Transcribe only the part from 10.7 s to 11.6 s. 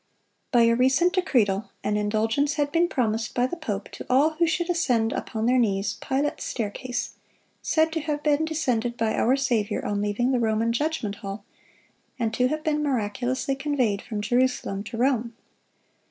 judgment hall,